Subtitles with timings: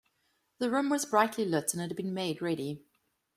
[0.57, 2.81] This room was brightly lit; and it had been made ready.